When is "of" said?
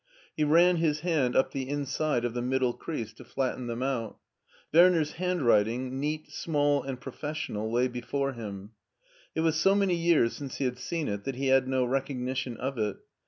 2.25-2.33, 12.57-12.79